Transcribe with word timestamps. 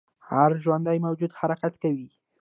هر 0.29 0.51
ژوندی 0.63 0.97
موجود 1.05 1.31
حرکت 1.39 1.73
کوي 1.83 2.07